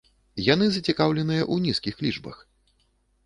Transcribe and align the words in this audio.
Яны 0.53 0.65
зацікаўленыя 0.75 1.43
ў 1.53 1.67
нізкіх 1.67 1.95
лічбах. 2.05 2.37